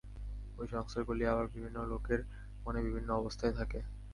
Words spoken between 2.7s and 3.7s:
বিভিন্ন অবস্থায়